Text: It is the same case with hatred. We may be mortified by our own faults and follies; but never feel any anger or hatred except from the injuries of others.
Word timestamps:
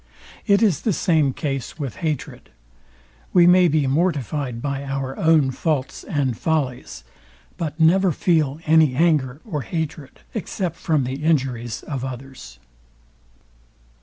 It 0.47 0.63
is 0.63 0.81
the 0.81 0.93
same 0.93 1.31
case 1.31 1.77
with 1.77 1.97
hatred. 1.97 2.49
We 3.33 3.45
may 3.45 3.67
be 3.67 3.85
mortified 3.85 4.59
by 4.59 4.83
our 4.83 5.15
own 5.15 5.51
faults 5.51 6.03
and 6.03 6.35
follies; 6.35 7.03
but 7.55 7.79
never 7.79 8.11
feel 8.11 8.59
any 8.65 8.95
anger 8.95 9.41
or 9.45 9.61
hatred 9.61 10.21
except 10.33 10.77
from 10.77 11.03
the 11.03 11.21
injuries 11.23 11.83
of 11.83 12.03
others. 12.03 12.57